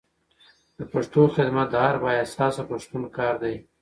[0.77, 3.55] د پښتو خدمت د هر با احساسه پښتون کار دی.